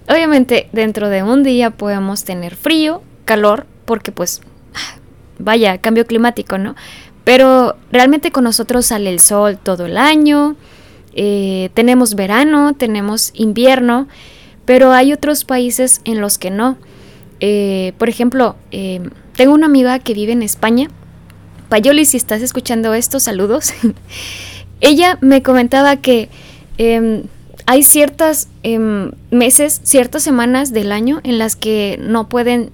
Obviamente 0.08 0.68
dentro 0.72 1.10
de 1.10 1.22
un 1.22 1.42
día 1.42 1.70
podemos 1.70 2.24
tener 2.24 2.56
frío, 2.56 3.02
calor, 3.26 3.66
porque 3.84 4.12
pues 4.12 4.40
vaya, 5.38 5.76
cambio 5.78 6.06
climático, 6.06 6.56
¿no? 6.56 6.74
Pero 7.24 7.76
realmente 7.92 8.30
con 8.30 8.44
nosotros 8.44 8.86
sale 8.86 9.10
el 9.10 9.20
sol 9.20 9.58
todo 9.62 9.84
el 9.86 9.98
año, 9.98 10.56
eh, 11.14 11.70
tenemos 11.74 12.14
verano, 12.14 12.74
tenemos 12.74 13.30
invierno, 13.34 14.08
pero 14.64 14.92
hay 14.92 15.12
otros 15.12 15.44
países 15.44 16.00
en 16.04 16.22
los 16.22 16.38
que 16.38 16.50
no. 16.50 16.78
Eh, 17.40 17.92
por 17.98 18.08
ejemplo, 18.08 18.56
tengo 19.36 19.52
una 19.52 19.66
amiga 19.66 19.98
que 19.98 20.14
vive 20.14 20.32
en 20.32 20.42
España 20.42 20.88
Payoli, 21.74 22.04
si 22.04 22.16
estás 22.16 22.40
escuchando 22.40 22.94
esto, 22.94 23.18
saludos. 23.18 23.72
Ella 24.80 25.18
me 25.20 25.42
comentaba 25.42 25.96
que 25.96 26.28
em, 26.78 27.24
hay 27.66 27.82
ciertas 27.82 28.46
em, 28.62 29.10
meses, 29.32 29.80
ciertas 29.82 30.22
semanas 30.22 30.72
del 30.72 30.92
año 30.92 31.20
en 31.24 31.36
las 31.38 31.56
que 31.56 31.98
no 32.00 32.28
pueden 32.28 32.70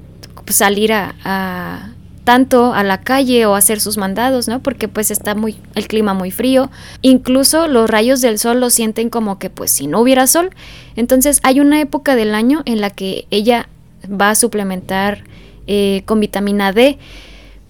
salir 0.51 0.93
a, 0.93 1.95
tanto 2.25 2.75
a 2.75 2.83
la 2.83 3.01
calle 3.01 3.47
o 3.47 3.55
hacer 3.55 3.81
sus 3.81 3.97
mandados, 3.97 4.49
¿no? 4.49 4.61
Porque 4.61 4.87
pues 4.87 5.11
está 5.11 5.35
muy 5.35 5.57
el 5.75 5.89
clima 5.89 6.13
muy 6.13 6.31
frío. 6.31 6.71
Incluso 7.01 7.69
los 7.69 7.89
rayos 7.89 8.21
del 8.21 8.39
sol 8.39 8.61
lo 8.61 8.69
sienten 8.69 9.09
como 9.09 9.39
que 9.39 9.49
pues 9.49 9.71
si 9.71 9.87
no 9.87 10.01
hubiera 10.01 10.27
sol. 10.27 10.51
Entonces 10.95 11.41
hay 11.43 11.61
una 11.61 11.81
época 11.81 12.17
del 12.17 12.35
año 12.35 12.61
en 12.67 12.83
la 12.83 12.91
que 12.91 13.27
ella 13.31 13.67
va 14.05 14.29
a 14.29 14.35
suplementar 14.35 15.25
eh, 15.67 16.03
con 16.05 16.21
vitamina 16.21 16.73
D. 16.73 16.99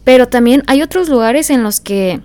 Pero 0.05 0.29
también 0.29 0.63
hay 0.67 0.83
otros 0.83 1.09
lugares 1.09 1.51
en 1.51 1.63
los 1.63 1.81
que 1.81 2.21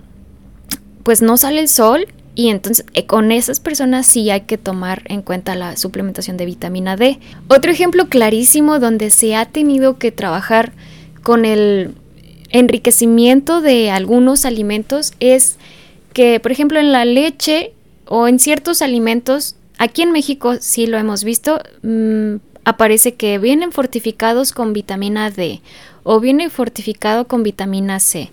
pues 1.02 1.22
no 1.22 1.36
sale 1.36 1.60
el 1.60 1.68
sol 1.68 2.06
y 2.34 2.48
entonces 2.50 2.84
eh, 2.94 3.06
con 3.06 3.32
esas 3.32 3.60
personas 3.60 4.06
sí 4.06 4.30
hay 4.30 4.42
que 4.42 4.58
tomar 4.58 5.02
en 5.06 5.22
cuenta 5.22 5.54
la 5.54 5.76
suplementación 5.76 6.36
de 6.36 6.46
vitamina 6.46 6.96
D. 6.96 7.18
Otro 7.48 7.72
ejemplo 7.72 8.08
clarísimo 8.08 8.78
donde 8.78 9.10
se 9.10 9.34
ha 9.34 9.46
tenido 9.46 9.98
que 9.98 10.12
trabajar 10.12 10.72
con 11.22 11.44
el 11.44 11.94
enriquecimiento 12.50 13.60
de 13.60 13.90
algunos 13.90 14.44
alimentos 14.44 15.14
es 15.18 15.56
que, 16.12 16.40
por 16.40 16.52
ejemplo, 16.52 16.78
en 16.78 16.92
la 16.92 17.04
leche 17.04 17.72
o 18.06 18.28
en 18.28 18.38
ciertos 18.38 18.82
alimentos, 18.82 19.56
aquí 19.78 20.02
en 20.02 20.12
México 20.12 20.56
sí 20.60 20.86
lo 20.86 20.98
hemos 20.98 21.24
visto, 21.24 21.60
mm, 21.82 22.36
aparece 22.66 23.14
que 23.14 23.38
vienen 23.38 23.70
fortificados 23.70 24.52
con 24.52 24.72
vitamina 24.72 25.30
D 25.30 25.62
o 26.02 26.18
viene 26.18 26.50
fortificado 26.50 27.28
con 27.28 27.44
vitamina 27.44 28.00
C. 28.00 28.32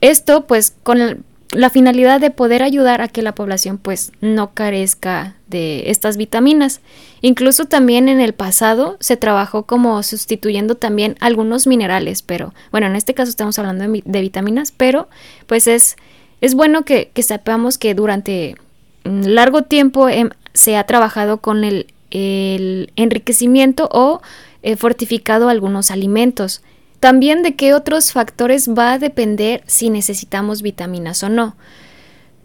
esto 0.00 0.46
pues 0.46 0.74
con 0.82 1.24
la 1.52 1.68
finalidad 1.68 2.22
de 2.22 2.30
poder 2.30 2.62
ayudar 2.62 3.02
a 3.02 3.08
que 3.08 3.20
la 3.20 3.34
población 3.34 3.76
pues 3.76 4.12
no 4.22 4.54
carezca 4.54 5.36
de 5.46 5.90
estas 5.90 6.16
vitaminas. 6.16 6.80
Incluso 7.20 7.66
también 7.66 8.08
en 8.08 8.18
el 8.18 8.32
pasado 8.32 8.96
se 8.98 9.18
trabajó 9.18 9.64
como 9.64 10.02
sustituyendo 10.02 10.74
también 10.74 11.16
algunos 11.20 11.66
minerales, 11.66 12.22
pero 12.22 12.54
bueno, 12.72 12.86
en 12.86 12.96
este 12.96 13.12
caso 13.12 13.28
estamos 13.28 13.58
hablando 13.58 13.84
de, 13.84 14.20
vitaminas, 14.22 14.72
pero 14.72 15.08
pues 15.46 15.66
es, 15.66 15.96
es 16.40 16.54
bueno 16.54 16.86
que, 16.86 17.12
sepamos 17.22 17.76
que 17.76 17.94
durante 17.94 18.56
largo 19.04 19.62
tiempo 19.62 20.08
em, 20.08 20.30
se 20.54 20.78
ha 20.78 20.84
trabajado 20.84 21.38
con 21.38 21.62
el, 21.62 21.93
el 22.14 22.92
enriquecimiento 22.96 23.88
o 23.92 24.22
eh, 24.62 24.76
fortificado 24.76 25.50
algunos 25.50 25.90
alimentos. 25.90 26.62
También 27.00 27.42
de 27.42 27.54
qué 27.54 27.74
otros 27.74 28.12
factores 28.12 28.70
va 28.70 28.94
a 28.94 28.98
depender 28.98 29.62
si 29.66 29.90
necesitamos 29.90 30.62
vitaminas 30.62 31.22
o 31.22 31.28
no. 31.28 31.54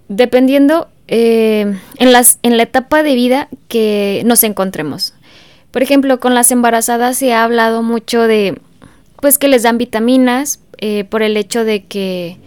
Dependiendo 0.10 0.90
eh, 1.08 1.78
en, 1.98 2.12
la 2.58 2.64
etapa 2.64 3.04
de 3.04 3.16
vida 3.16 3.48
que 3.68 4.22
nos 4.26 4.44
encontremos. 4.44 5.14
Por 5.72 5.82
ejemplo, 5.82 6.20
con 6.20 6.34
las 6.34 6.52
embarazadas 6.52 7.18
se 7.18 7.34
ha 7.34 7.44
hablado 7.44 7.84
mucho 7.84 8.24
de 8.24 8.60
pues 9.22 9.38
que 9.38 9.48
les 9.48 9.64
dan 9.64 9.78
vitaminas 9.78 10.60
eh, 10.78 11.04
por 11.04 11.22
el 11.24 11.38
hecho 11.38 11.64
de 11.64 11.84
que 11.86 12.38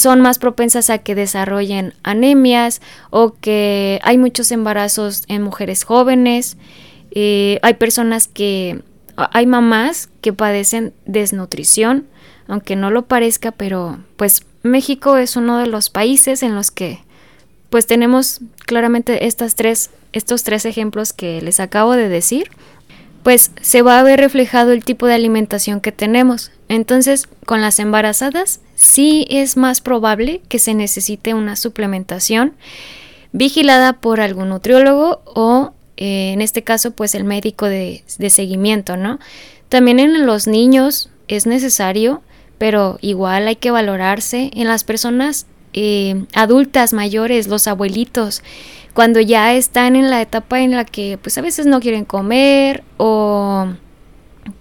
son 0.00 0.20
más 0.20 0.38
propensas 0.38 0.88
a 0.90 0.98
que 0.98 1.14
desarrollen 1.14 1.94
anemias 2.02 2.80
o 3.10 3.34
que 3.34 4.00
hay 4.02 4.16
muchos 4.18 4.50
embarazos 4.50 5.24
en 5.28 5.42
mujeres 5.42 5.84
jóvenes. 5.84 6.56
Eh, 7.10 7.58
hay 7.62 7.74
personas 7.74 8.26
que, 8.26 8.82
hay 9.16 9.46
mamás 9.46 10.08
que 10.22 10.32
padecen 10.32 10.94
desnutrición, 11.04 12.06
aunque 12.48 12.76
no 12.76 12.90
lo 12.90 13.06
parezca, 13.06 13.52
pero 13.52 13.98
pues 14.16 14.44
México 14.62 15.16
es 15.18 15.36
uno 15.36 15.58
de 15.58 15.66
los 15.66 15.90
países 15.90 16.42
en 16.42 16.54
los 16.54 16.70
que 16.70 17.00
pues 17.68 17.86
tenemos 17.86 18.40
claramente 18.66 19.26
estas 19.26 19.54
tres, 19.54 19.90
estos 20.12 20.42
tres 20.42 20.64
ejemplos 20.64 21.12
que 21.12 21.40
les 21.42 21.60
acabo 21.60 21.92
de 21.92 22.08
decir, 22.08 22.50
pues 23.22 23.52
se 23.60 23.82
va 23.82 23.98
a 23.98 24.02
ver 24.02 24.20
reflejado 24.20 24.72
el 24.72 24.84
tipo 24.84 25.06
de 25.06 25.14
alimentación 25.14 25.80
que 25.80 25.92
tenemos. 25.92 26.50
Entonces, 26.68 27.28
con 27.46 27.60
las 27.60 27.78
embarazadas 27.78 28.60
sí 28.74 29.26
es 29.28 29.56
más 29.56 29.80
probable 29.80 30.40
que 30.48 30.58
se 30.58 30.74
necesite 30.74 31.34
una 31.34 31.56
suplementación 31.56 32.54
vigilada 33.32 33.94
por 33.94 34.20
algún 34.20 34.48
nutriólogo 34.48 35.22
o 35.26 35.72
eh, 35.96 36.32
en 36.32 36.40
este 36.40 36.64
caso 36.64 36.92
pues 36.92 37.14
el 37.14 37.24
médico 37.24 37.66
de, 37.66 38.02
seguimiento, 38.06 38.96
¿no? 38.96 39.18
También 39.68 40.00
en 40.00 40.26
los 40.26 40.46
niños 40.46 41.10
es 41.28 41.46
necesario, 41.46 42.22
pero 42.56 42.98
igual 43.02 43.46
hay 43.46 43.56
que 43.56 43.70
valorarse 43.70 44.50
en 44.54 44.66
las 44.66 44.82
personas 44.82 45.46
eh, 45.72 46.24
adultas 46.34 46.92
mayores, 46.92 47.48
los 47.48 47.66
abuelitos, 47.66 48.42
cuando 48.94 49.20
ya 49.20 49.54
están 49.54 49.96
en 49.96 50.10
la 50.10 50.20
etapa 50.20 50.60
en 50.60 50.72
la 50.72 50.84
que 50.84 51.18
pues 51.20 51.38
a 51.38 51.42
veces 51.42 51.66
no 51.66 51.80
quieren 51.80 52.04
comer 52.04 52.82
o 52.96 53.68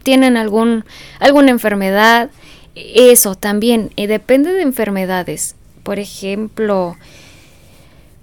tienen 0.03 0.37
algún, 0.37 0.85
alguna 1.19 1.51
enfermedad, 1.51 2.29
eso 2.75 3.35
también 3.35 3.91
eh, 3.95 4.07
depende 4.07 4.53
de 4.53 4.61
enfermedades. 4.61 5.55
Por 5.83 5.99
ejemplo, 5.99 6.95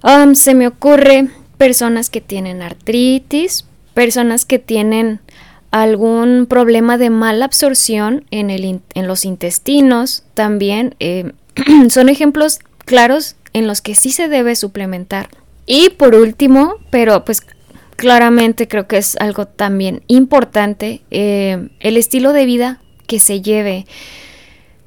um, 0.03 0.35
se 0.35 0.55
me 0.55 0.69
ocurre 0.69 1.29
personas 1.59 2.11
que 2.11 2.21
tienen 2.21 2.63
artritis, 2.63 3.67
personas 3.95 4.45
que 4.45 4.59
tienen 4.59 5.21
algún 5.71 6.47
problema 6.49 6.97
de 6.99 7.11
mala 7.11 7.45
absorción 7.45 8.25
en, 8.31 8.51
el, 8.51 8.81
en 8.95 9.07
los 9.07 9.25
intestinos 9.25 10.25
también. 10.35 10.95
Eh, 11.01 11.33
son 11.91 12.09
ejemplos 12.09 12.61
claros 12.87 13.37
en 13.53 13.67
los 13.67 13.83
que 13.83 13.95
sí 13.95 14.11
se 14.11 14.29
debe 14.29 14.57
suplementar. 14.57 15.29
Y 15.67 15.91
por 15.91 16.15
último, 16.15 16.77
pero 16.91 17.27
pues 17.27 17.43
claramente 17.97 18.69
creo 18.69 18.87
que 18.87 18.97
es 18.97 19.17
algo 19.17 19.47
también 19.47 20.03
importante, 20.07 21.03
eh, 21.11 21.69
el 21.81 21.97
estilo 21.99 22.33
de 22.33 22.47
vida 22.47 22.81
que 23.07 23.21
se 23.21 23.43
lleve. 23.43 23.87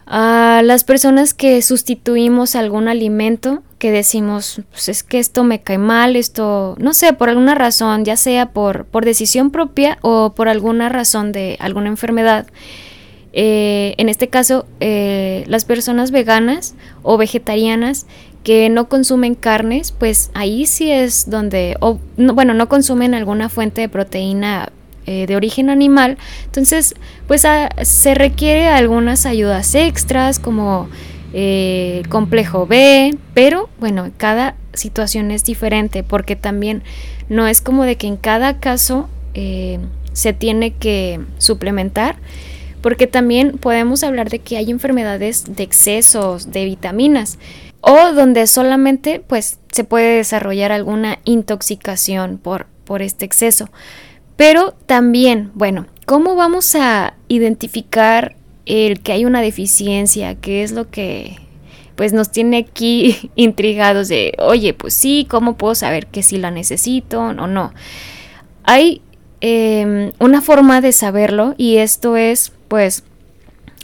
A 0.06 0.62
las 0.64 0.84
personas 0.84 1.36
que 1.36 1.62
sustituimos 1.62 2.56
algún 2.56 2.88
alimento, 2.88 3.62
que 3.78 3.92
decimos, 3.92 4.62
pues 4.72 4.90
es 4.90 5.04
que 5.04 5.20
esto 5.20 5.44
me 5.44 5.62
cae 5.62 5.78
mal, 5.78 6.16
esto, 6.16 6.76
no 6.80 6.94
sé, 6.94 7.14
por 7.14 7.30
alguna 7.30 7.54
razón, 7.54 8.06
ya 8.06 8.18
sea 8.18 8.48
por, 8.48 8.86
por 8.86 9.06
decisión 9.06 9.52
propia 9.52 10.00
o 10.02 10.34
por 10.34 10.50
alguna 10.50 10.90
razón 10.90 11.32
de 11.32 11.58
alguna 11.60 11.90
enfermedad. 11.90 12.48
Eh, 13.32 13.94
en 13.98 14.10
este 14.10 14.28
caso, 14.28 14.66
eh, 14.80 15.44
las 15.48 15.66
personas 15.66 16.12
veganas 16.12 16.74
o 17.04 17.18
vegetarianas 17.18 18.08
que 18.44 18.70
no 18.70 18.90
consumen 18.90 19.36
carnes, 19.36 19.92
pues 19.92 20.32
ahí 20.34 20.66
sí 20.66 20.92
es 20.92 21.30
donde, 21.30 21.78
bueno, 22.18 22.54
no 22.54 22.70
consumen 22.70 23.14
alguna 23.14 23.50
fuente 23.50 23.82
de 23.82 23.90
proteína 23.90 24.72
eh, 25.06 25.28
de 25.28 25.36
origen 25.36 25.70
animal, 25.70 26.18
entonces 26.46 26.96
pues 27.28 27.46
se 27.82 28.16
requiere 28.16 28.68
algunas 28.68 29.26
ayudas 29.26 29.76
extras 29.76 30.40
como 30.40 30.88
complejo 32.10 32.66
B, 32.66 33.16
pero 33.36 33.70
bueno, 33.80 34.10
cada 34.18 34.56
situación 34.74 35.30
es 35.30 35.44
diferente 35.44 36.02
porque 36.02 36.36
también 36.36 36.82
no 37.28 37.46
es 37.46 37.62
como 37.62 37.84
de 37.84 37.98
que 37.98 38.08
en 38.08 38.18
cada 38.18 38.60
caso 38.60 39.10
se 39.34 40.34
tiene 40.34 40.72
que 40.72 41.20
suplementar 41.38 42.16
porque 42.82 43.08
también 43.08 43.58
podemos 43.58 44.04
hablar 44.04 44.30
de 44.30 44.40
que 44.40 44.58
hay 44.58 44.72
enfermedades 44.72 45.44
de 45.56 45.64
excesos 45.64 46.52
de 46.52 46.66
vitaminas. 46.66 47.38
o 47.82 48.12
donde 48.12 48.46
solamente 48.46 49.24
pues 49.26 49.58
se 49.72 49.86
puede 49.86 50.18
desarrollar 50.18 50.74
alguna 50.74 51.20
intoxicación 51.24 52.38
por, 52.38 52.68
por 52.84 53.02
este 53.02 53.24
exceso. 53.24 53.70
Pero 54.36 54.74
también, 54.86 55.52
bueno, 55.54 55.86
¿cómo 56.06 56.36
vamos 56.36 56.76
a 56.76 57.14
identificar 57.28 58.36
el 58.66 59.02
que 59.02 59.12
hay 59.14 59.26
una 59.26 59.42
deficiencia? 59.42 60.36
¿Qué 60.36 60.64
es 60.64 60.72
lo 60.72 60.90
que 60.90 61.38
pues 61.96 62.14
nos 62.14 62.32
tiene 62.32 62.58
aquí 62.58 63.32
intrigados 63.36 64.08
de, 64.08 64.34
oye, 64.40 64.74
pues 64.74 64.94
sí, 64.94 65.28
¿cómo 65.30 65.58
puedo 65.58 65.76
saber 65.76 66.08
que 66.08 66.24
si 66.24 66.38
la 66.38 66.52
necesito 66.52 67.20
o 67.20 67.48
no? 67.48 67.74
Hay 68.64 69.02
em, 69.42 70.14
una 70.20 70.42
forma 70.42 70.80
de 70.80 70.94
saberlo 70.94 71.56
y 71.58 71.78
esto 71.78 72.16
es 72.16 72.54
pues 72.70 73.04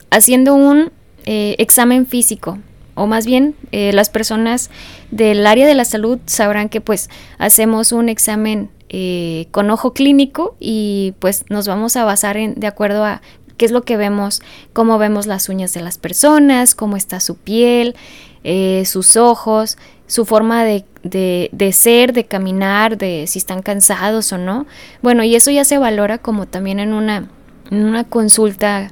haciendo 0.09 0.55
un 0.55 0.91
eh, 1.25 1.55
examen 1.59 2.07
físico 2.07 2.57
o 2.95 3.07
más 3.07 3.25
bien 3.25 3.55
eh, 3.71 3.91
las 3.91 4.09
personas 4.09 4.69
del 5.11 5.45
área 5.45 5.67
de 5.67 5.75
la 5.75 5.85
salud 5.85 6.19
sabrán 6.25 6.69
que 6.69 6.79
pues 6.79 7.09
hacemos 7.37 7.91
un 7.91 8.07
examen 8.07 8.69
eh, 8.89 9.47
con 9.51 9.69
ojo 9.69 9.93
clínico 9.93 10.55
y 10.59 11.13
pues 11.19 11.45
nos 11.49 11.67
vamos 11.67 11.97
a 11.97 12.05
basar 12.05 12.37
en, 12.37 12.55
de 12.55 12.67
acuerdo 12.67 13.03
a 13.03 13.21
qué 13.57 13.65
es 13.65 13.71
lo 13.71 13.83
que 13.83 13.97
vemos, 13.97 14.41
cómo 14.73 14.97
vemos 14.97 15.27
las 15.27 15.49
uñas 15.49 15.73
de 15.73 15.81
las 15.81 15.97
personas, 15.97 16.75
cómo 16.75 16.97
está 16.97 17.19
su 17.19 17.35
piel, 17.35 17.95
eh, 18.43 18.83
sus 18.85 19.17
ojos, 19.17 19.77
su 20.07 20.25
forma 20.25 20.63
de, 20.63 20.85
de, 21.03 21.71
ser, 21.73 22.13
de 22.13 22.25
caminar, 22.25 22.97
de 22.97 23.25
si 23.27 23.39
están 23.39 23.61
cansados 23.61 24.31
o 24.33 24.37
no. 24.37 24.65
Bueno, 25.01 25.23
y 25.23 25.35
eso 25.35 25.51
ya 25.51 25.65
se 25.65 25.77
valora 25.77 26.17
como 26.19 26.45
también 26.45 26.79
en 26.79 26.93
una, 26.93 27.27
en 27.72 27.86
una 27.86 28.03
consulta 28.03 28.89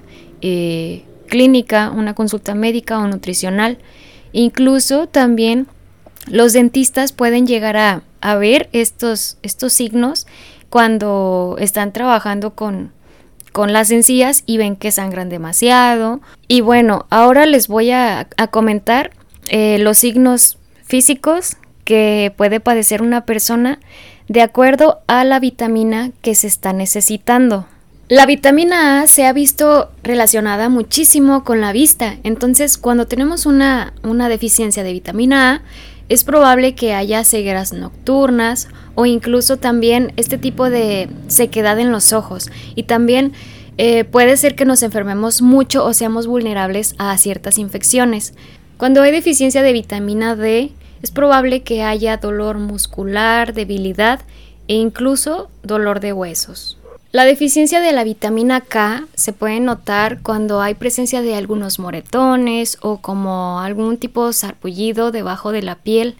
clínica, 1.27 1.89
una 1.89 2.13
consulta 2.13 2.53
médica 2.53 3.00
o 3.00 3.08
nutricional. 3.08 3.77
Incluso 4.34 5.08
también 5.08 5.68
los 6.27 6.53
dentistas 6.53 7.12
pueden 7.12 7.48
llegar 7.48 7.77
a, 7.77 8.36
ver 8.36 8.70
estos, 8.72 9.38
estos 9.42 9.74
signos 9.74 10.27
cuando 10.70 11.58
están 11.60 11.92
trabajando 11.92 12.56
con, 12.56 12.92
con 13.51 13.74
las 13.74 13.92
encías 13.92 14.44
y 14.46 14.58
ven 14.58 14.75
que 14.75 14.92
sangran 14.92 15.30
demasiado. 15.30 16.22
Y 16.48 16.62
bueno, 16.62 17.06
ahora 17.10 17.46
les 17.46 17.68
voy 17.68 17.92
a, 17.92 18.27
comentar 18.51 19.12
eh, 19.48 19.77
los 19.80 19.98
signos 19.98 20.58
físicos 20.84 21.58
que 21.86 22.34
puede 22.36 22.60
padecer 22.60 23.01
una 23.01 23.25
persona 23.25 23.80
de 24.27 24.42
acuerdo 24.42 25.01
a 25.08 25.24
la 25.24 25.39
vitamina 25.39 26.12
que 26.22 26.36
se 26.36 26.48
está 26.48 26.74
necesitando. 26.74 27.68
La 28.10 28.25
vitamina 28.25 29.01
A 29.01 29.07
se 29.07 29.25
ha 29.25 29.31
visto 29.31 29.89
relacionada 30.03 30.67
muchísimo 30.67 31.45
con 31.45 31.62
la 31.62 31.72
vista, 31.72 32.17
entonces 32.24 32.77
cuando 32.77 33.07
tenemos 33.07 33.45
una, 33.45 33.93
deficiencia 34.27 34.83
de 34.83 34.91
vitamina 34.91 35.53
A, 35.53 35.62
es 36.10 36.25
probable 36.25 36.75
que 36.75 36.93
haya 36.93 37.24
cegueras 37.24 37.72
nocturnas 37.72 38.67
o 38.95 39.05
incluso 39.05 39.55
también 39.55 40.12
este 40.17 40.38
tipo 40.38 40.69
de 40.69 41.07
sequedad 41.27 41.79
en 41.79 41.93
los 41.93 42.12
ojos 42.12 42.51
y 42.75 42.83
también 42.83 43.31
eh, 43.77 44.03
puede 44.03 44.36
ser 44.36 44.55
que 44.55 44.65
nos 44.65 44.83
enfermemos 44.83 45.41
mucho 45.41 45.86
o 45.86 45.93
seamos 45.93 46.27
vulnerables 46.27 46.95
a 46.98 47.17
ciertas 47.17 47.57
infecciones. 47.57 48.33
Cuando 48.75 49.01
hay 49.01 49.13
deficiencia 49.13 49.62
de 49.62 49.72
vitamina 49.72 50.36
D, 50.36 50.74
es 51.01 51.12
probable 51.12 51.63
que 51.63 51.83
haya 51.83 52.17
dolor 52.17 52.57
muscular, 52.57 53.53
debilidad 53.53 54.19
e 54.67 54.75
incluso 54.75 55.50
dolor 55.63 56.01
de 56.01 56.12
huesos. 56.12 56.77
La 57.13 57.25
deficiencia 57.25 57.79
de 57.79 57.91
la 57.91 58.03
vitamina 58.03 58.60
K 58.62 59.05
se 59.13 59.34
puede 59.34 59.60
notar 59.60 60.24
cuando 60.24 60.62
hay 60.62 60.74
presencia 60.74 61.22
de 61.22 61.36
algunos 61.36 61.77
moretones 61.77 62.79
o 62.82 63.01
como 63.01 63.60
algún 63.60 63.98
tipo 63.98 64.25
de 64.25 64.34
sarpullido 64.34 65.12
debajo 65.12 65.51
de 65.51 65.62
la 65.62 65.75
piel. 65.75 66.15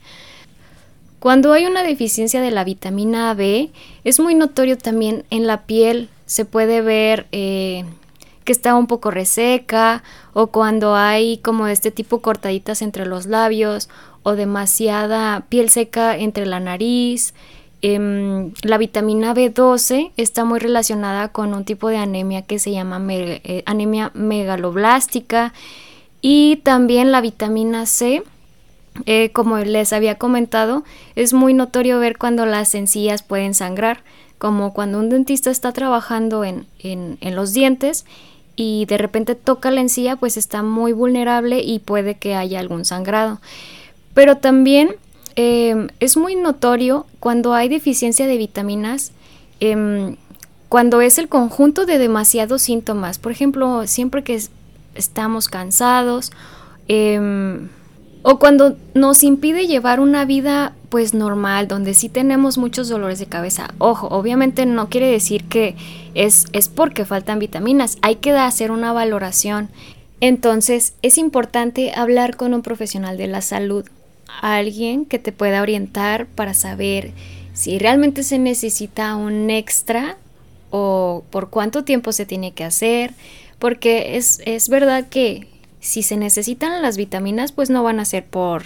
Cuando 1.18 1.52
hay 1.52 1.66
una 1.66 1.82
deficiencia 1.82 2.42
de 2.42 2.52
la 2.52 2.64
vitamina 2.64 3.34
B, 3.34 3.72
es 4.04 4.20
muy 4.20 4.36
notorio 4.36 4.78
también 4.78 5.26
en 5.32 5.48
la 5.48 5.64
piel. 5.64 6.10
Se 6.28 6.46
puede 6.46 6.82
ver 6.82 7.26
eh, 7.32 7.86
que 8.46 8.52
está 8.52 8.76
un 8.76 8.86
poco 8.86 9.10
reseca 9.10 10.04
o 10.34 10.46
cuando 10.52 10.96
hay 10.96 11.40
como 11.40 11.66
este 11.66 11.90
tipo 11.90 12.22
cortaditas 12.22 12.84
entre 12.84 13.08
los 13.08 13.26
labios 13.26 13.90
o 14.22 14.36
demasiada 14.36 15.48
piel 15.50 15.72
seca 15.72 16.16
entre 16.16 16.46
la 16.46 16.60
nariz 16.60 17.34
Em, 17.86 18.54
la 18.62 18.78
vitamina 18.78 19.36
B12 19.36 20.12
está 20.16 20.46
muy 20.46 20.60
relacionada 20.60 21.28
con 21.34 21.54
un 21.54 21.66
tipo 21.66 21.90
de 21.90 21.98
anemia 21.98 22.42
que 22.42 22.58
se 22.58 22.72
llama 22.72 23.06
eh, 23.10 23.62
anemia 23.66 24.10
megaloblástica 24.14 25.54
y 26.22 26.62
también 26.64 27.12
la 27.12 27.20
vitamina 27.20 27.86
C. 27.86 28.24
Eh, 29.06 29.32
como 29.34 29.58
les 29.58 29.92
había 29.92 30.18
comentado, 30.18 30.86
es 31.16 31.34
muy 31.34 31.54
notorio 31.54 32.00
ver 32.00 32.18
cuando 32.18 32.46
las 32.46 32.74
encías 32.74 33.22
pueden 33.22 33.54
sangrar, 33.54 34.02
como 34.38 34.74
cuando 34.74 35.00
un 35.00 35.10
dentista 35.10 35.52
está 35.52 35.74
trabajando 35.74 36.46
en, 36.46 36.68
en 36.80 37.36
los 37.36 37.52
dientes 37.52 38.06
y 38.56 38.86
de 38.86 38.98
repente 38.98 39.36
toca 39.36 39.72
la 39.72 39.82
encía, 39.82 40.16
pues 40.16 40.38
está 40.38 40.64
muy 40.64 40.94
vulnerable 40.94 41.62
y 41.62 41.80
puede 41.80 42.16
que 42.16 42.34
haya 42.36 42.62
algún 42.62 42.86
sangrado. 42.86 43.42
Pero 44.14 44.38
también 44.38 44.96
Em, 45.36 45.88
es 46.00 46.16
muy 46.16 46.36
notorio 46.36 47.06
cuando 47.20 47.54
hay 47.54 47.70
deficiencia 47.70 48.28
de 48.28 48.38
vitaminas, 48.38 49.12
em, 49.60 50.16
cuando 50.70 51.02
es 51.02 51.18
el 51.18 51.28
conjunto 51.28 51.86
de 51.86 51.98
demasiados 51.98 52.62
síntomas. 52.62 53.20
Por 53.20 53.32
ejemplo, 53.32 53.88
siempre 53.88 54.24
que 54.24 54.40
estamos 54.96 55.48
cansados 55.48 56.32
em, 56.88 57.70
o 58.24 58.40
cuando 58.40 58.78
nos 58.94 59.24
impide 59.24 59.68
llevar 59.68 60.00
una 60.00 60.26
vida 60.26 60.74
pues 60.90 61.14
normal, 61.14 61.68
donde 61.68 61.94
sí 61.94 62.10
tenemos 62.10 62.58
muchos 62.58 62.88
dolores 62.90 63.20
de 63.20 63.26
cabeza. 63.26 63.74
Ojo, 63.80 64.08
obviamente 64.08 64.66
no 64.66 64.90
quiere 64.90 65.08
decir 65.08 65.46
que 65.46 65.76
es, 66.14 66.46
es 66.54 66.70
porque 66.70 67.06
faltan 67.06 67.40
vitaminas, 67.40 67.98
hay 68.02 68.18
que 68.18 68.32
hacer 68.32 68.72
una 68.72 68.94
valoración. 68.94 69.70
Entonces 70.22 70.94
es 71.02 71.18
importante 71.18 71.94
hablar 71.96 72.38
con 72.38 72.54
un 72.54 72.62
profesional 72.62 73.18
de 73.18 73.28
la 73.28 73.42
salud 73.42 73.86
alguien 74.42 75.06
que 75.06 75.20
te 75.20 75.32
pueda 75.32 75.62
orientar 75.62 76.26
para 76.28 76.54
saber 76.54 77.12
si 77.54 77.78
realmente 77.78 78.24
se 78.24 78.40
necesita 78.40 79.16
un 79.16 79.50
extra 79.50 80.18
o 80.72 81.24
por 81.30 81.50
cuánto 81.50 81.84
tiempo 81.84 82.12
se 82.12 82.26
tiene 82.26 82.52
que 82.54 82.64
hacer, 82.64 83.14
porque 83.60 84.18
es, 84.18 84.70
verdad 84.70 85.08
que 85.08 85.48
si 85.80 86.02
se 86.02 86.18
necesitan 86.18 86.82
las 86.82 86.98
vitaminas, 86.98 87.52
pues 87.52 87.70
no 87.70 87.84
van 87.84 88.00
a 88.00 88.06
ser 88.06 88.26
por, 88.26 88.64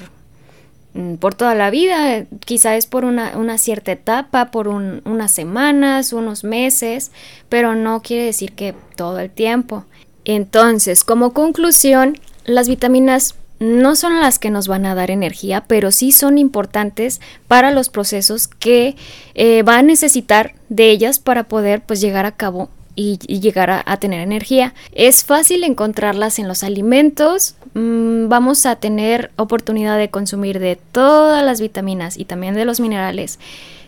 mm, 0.93 1.15
por 1.15 1.35
toda 1.35 1.53
la 1.53 1.69
vida, 1.69 2.25
quizá 2.45 2.77
es 2.77 2.85
por 2.85 3.03
una, 3.03 3.57
cierta 3.57 3.91
etapa, 3.91 4.51
por 4.51 4.69
unas 4.69 5.31
semanas, 5.31 6.13
unos 6.13 6.45
meses, 6.45 7.11
pero 7.49 7.75
no 7.75 8.01
quiere 8.01 8.23
decir 8.23 8.53
que 8.53 8.73
todo 8.95 9.19
el 9.19 9.29
tiempo. 9.29 9.83
Entonces, 10.23 11.03
como 11.03 11.33
conclusión, 11.33 12.17
las 12.45 12.69
vitaminas 12.69 13.35
no 13.59 13.95
son 13.95 14.19
las 14.19 14.39
que 14.39 14.49
nos 14.49 14.67
van 14.67 14.85
a 14.85 14.95
dar 14.95 15.11
energía, 15.11 15.63
pero 15.67 15.91
sí 15.91 16.11
son 16.11 16.37
importantes 16.37 17.21
para 17.47 17.71
los 17.71 17.89
procesos 17.89 18.47
que 18.47 18.95
eh, 19.35 19.63
va 19.63 19.77
a 19.77 19.83
necesitar 19.83 20.53
de 20.69 20.89
ellas 20.89 21.19
para 21.19 21.43
poder 21.43 21.81
pues 21.81 22.01
llegar 22.01 22.25
a 22.25 22.33
cabo 22.33 22.69
y, 22.95 23.17
llegar 23.39 23.69
a, 23.69 23.97
tener 23.97 24.21
energía. 24.21 24.73
Es 24.91 25.23
fácil 25.23 25.63
encontrarlas 25.63 26.39
en 26.39 26.47
los 26.47 26.63
alimentos, 26.63 27.55
mm, 27.75 28.27
vamos 28.27 28.65
a 28.65 28.75
tener 28.75 29.31
oportunidad 29.35 29.97
de 29.97 30.09
consumir 30.09 30.59
de 30.59 30.77
todas 30.91 31.45
las 31.45 31.61
vitaminas 31.61 32.17
y 32.17 32.25
también 32.25 32.55
de 32.55 32.65
los 32.65 32.79
minerales. 32.79 33.39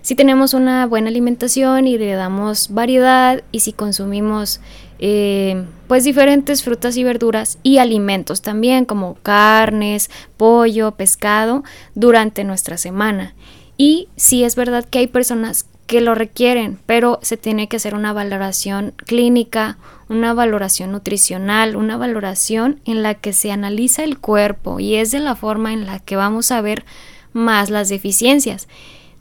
Si 0.01 0.15
tenemos 0.15 0.53
una 0.53 0.85
buena 0.85 1.09
alimentación 1.09 1.87
y 1.87 1.97
le 1.97 2.13
damos 2.13 2.73
variedad 2.73 3.43
y 3.51 3.61
si 3.61 3.73
consumimos 3.73 4.61
eh, 4.99 5.65
pues 5.87 6.03
diferentes 6.03 6.63
frutas 6.63 6.97
y 6.97 7.03
verduras 7.03 7.57
y 7.63 7.77
alimentos 7.77 8.41
también 8.41 8.85
como 8.85 9.15
carnes, 9.15 10.11
pollo, 10.37 10.91
pescado 10.91 11.63
durante 11.95 12.43
nuestra 12.43 12.77
semana. 12.77 13.33
Y 13.77 14.09
sí 14.17 14.43
es 14.43 14.55
verdad 14.55 14.85
que 14.85 14.99
hay 14.99 15.07
personas 15.07 15.65
que 15.87 16.01
lo 16.01 16.13
requieren, 16.13 16.77
pero 16.85 17.17
se 17.23 17.37
tiene 17.37 17.67
que 17.67 17.77
hacer 17.77 17.95
una 17.95 18.13
valoración 18.13 18.93
clínica, 18.97 19.79
una 20.07 20.33
valoración 20.33 20.91
nutricional, 20.91 21.75
una 21.75 21.97
valoración 21.97 22.79
en 22.85 23.01
la 23.01 23.15
que 23.15 23.33
se 23.33 23.51
analiza 23.51 24.03
el 24.03 24.19
cuerpo 24.19 24.79
y 24.79 24.95
es 24.95 25.09
de 25.11 25.19
la 25.19 25.35
forma 25.35 25.73
en 25.73 25.87
la 25.87 25.97
que 25.97 26.15
vamos 26.15 26.51
a 26.51 26.61
ver 26.61 26.85
más 27.33 27.69
las 27.69 27.89
deficiencias. 27.89 28.67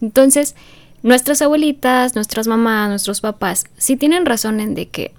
Entonces, 0.02 0.56
nuestras 1.02 1.40
abuelitas, 1.40 2.14
nuestras 2.16 2.48
mamás, 2.48 2.90
nuestros 2.90 3.20
papás, 3.20 3.64
sí 3.78 3.96
tienen 3.96 4.26
razón 4.26 4.60
en 4.60 4.74
de 4.74 4.88
que 4.88 5.14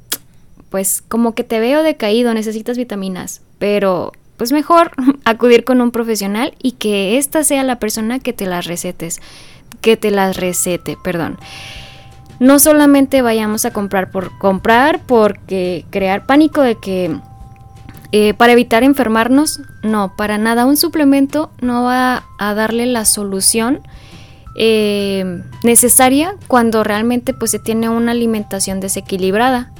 pues 0.69 1.03
como 1.07 1.33
que 1.35 1.43
te 1.43 1.59
veo 1.59 1.83
decaído, 1.83 2.33
necesitas 2.33 2.77
vitaminas, 2.77 3.41
pero 3.57 4.11
pues 4.37 4.51
mejor 4.51 4.91
acudir 5.25 5.63
con 5.63 5.81
un 5.81 5.91
profesional 5.91 6.53
y 6.61 6.73
que 6.73 7.17
esta 7.17 7.43
sea 7.43 7.63
la 7.63 7.79
persona 7.79 8.19
que 8.19 8.33
te 8.33 8.45
las 8.45 8.65
recetes, 8.65 9.19
que 9.81 9.97
te 9.97 10.11
las 10.11 10.37
recete, 10.37 10.97
perdón. 11.03 11.37
No 12.39 12.57
solamente 12.59 13.21
vayamos 13.21 13.65
a 13.65 13.71
comprar 13.71 14.11
por 14.11 14.37
comprar, 14.37 15.01
porque 15.05 15.85
crear 15.89 16.25
pánico 16.25 16.61
de 16.61 16.75
que 16.75 17.19
eh, 18.11 18.33
para 18.33 18.53
evitar 18.53 18.83
enfermarnos, 18.83 19.61
no, 19.83 20.15
para 20.15 20.37
nada. 20.37 20.65
Un 20.65 20.77
suplemento 20.77 21.51
no 21.61 21.83
va 21.83 22.23
a 22.39 22.53
darle 22.53 22.85
la 22.85 23.05
solución 23.05 23.81
eh, 24.55 25.43
necesaria 25.63 26.35
cuando 26.47 26.83
realmente 26.83 27.33
pues 27.33 27.51
se 27.51 27.59
tiene 27.59 27.89
una 27.89 28.11
alimentación 28.11 28.79
desequilibrada. 28.79 29.71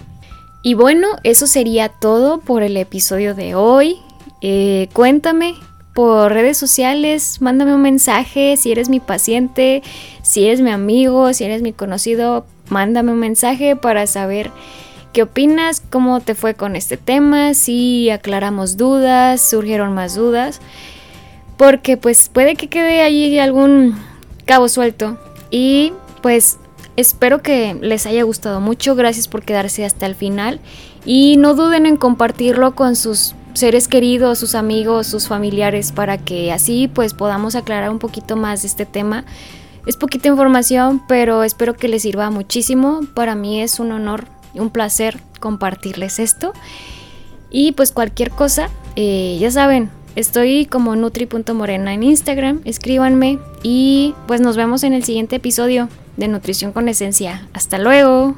Y 0.62 0.74
bueno, 0.74 1.08
eso 1.24 1.48
sería 1.48 1.90
todo 1.90 2.40
por 2.40 2.64
el 2.64 2.76
episodio 2.76 3.34
de 3.34 3.56
hoy. 3.56 3.98
Eh, 4.42 4.90
cuéntame 4.94 5.56
por 5.94 6.32
redes 6.32 6.58
sociales, 6.58 7.42
mándame 7.42 7.74
un 7.74 7.82
mensaje 7.82 8.56
si 8.58 8.72
eres 8.72 8.90
mi 8.90 9.00
paciente, 9.00 9.84
si 10.22 10.46
eres 10.46 10.62
mi 10.62 10.70
amigo, 10.72 11.34
si 11.34 11.44
eres 11.44 11.62
mi 11.62 11.74
conocido, 11.74 12.46
mándame 12.70 13.12
un 13.12 13.20
mensaje 13.20 13.76
para 13.76 14.06
saber 14.08 14.52
qué 15.14 15.24
opinas, 15.24 15.82
cómo 15.82 16.20
te 16.20 16.36
fue 16.36 16.54
con 16.54 16.76
este 16.76 16.98
tema, 16.98 17.54
si 17.54 18.10
aclaramos 18.10 18.78
dudas, 18.78 19.42
surgieron 19.42 19.94
más 19.94 20.16
dudas, 20.16 20.62
porque 21.58 21.98
pues 21.98 22.30
puede 22.30 22.56
que 22.56 22.68
quede 22.68 23.02
ahí 23.02 23.40
algún 23.40 23.98
cabo 24.46 24.70
suelto 24.70 25.18
y 25.52 25.94
pues 26.22 26.60
espero 27.00 27.42
que 27.42 27.76
les 27.82 28.06
haya 28.06 28.24
gustado 28.24 28.60
mucho, 28.60 28.96
gracias 28.96 29.28
por 29.28 29.44
quedarse 29.44 29.86
hasta 29.86 30.06
el 30.06 30.16
final. 30.16 30.60
Y 31.06 31.38
no 31.38 31.54
duden 31.54 31.86
en 31.86 31.96
compartirlo 31.96 32.76
con 32.76 32.96
sus 32.96 33.36
seres 33.54 33.88
queridos, 33.88 34.38
sus 34.38 34.54
amigos, 34.54 35.08
sus 35.08 35.28
familiares 35.28 35.92
para 35.92 36.18
que 36.18 36.52
así 36.52 36.88
pues 36.88 37.14
podamos 37.14 37.56
aclarar 37.56 37.90
un 37.90 38.00
poquito 38.00 38.36
más 38.36 38.66
este 38.66 38.86
tema. 38.86 39.26
Es 39.86 39.96
poquita 39.96 40.28
información, 40.28 41.02
pero 41.08 41.44
espero 41.44 41.74
que 41.74 41.88
les 41.88 42.04
sirva 42.04 42.30
muchísimo. 42.30 43.02
Para 43.14 43.34
mí 43.36 43.62
es 43.62 43.80
un 43.80 43.92
honor 43.92 44.26
y 44.54 44.60
un 44.60 44.70
placer 44.70 45.20
compartirles 45.40 46.20
esto. 46.20 46.54
Y 47.50 47.72
pues 47.72 47.92
cualquier 47.92 48.30
cosa, 48.30 48.70
eh, 48.96 49.38
ya 49.40 49.50
saben, 49.50 49.90
estoy 50.16 50.66
como 50.66 50.96
nutri.morena 50.96 51.94
en 51.94 52.04
Instagram, 52.04 52.62
escríbanme 52.66 53.40
y 53.64 54.14
pues 54.28 54.42
nos 54.42 54.56
vemos 54.58 54.84
en 54.84 54.94
el 54.94 55.04
siguiente 55.04 55.38
episodio 55.38 55.90
de 56.20 56.28
Nutrición 56.28 56.72
con 56.72 56.90
Esencia. 56.90 57.48
Hasta 57.54 57.78
luego. 57.78 58.36